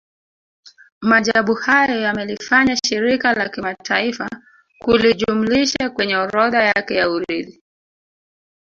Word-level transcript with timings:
Maajabu 1.01 1.53
hayo 1.53 2.01
yamelifanya 2.01 2.75
Shirika 2.87 3.33
la 3.33 3.49
Kimataifa 3.49 4.29
kulijumlisha 4.79 5.89
kwenye 5.89 6.15
orodha 6.17 6.63
yake 6.63 6.95
ya 6.95 7.09
urithi 7.09 7.63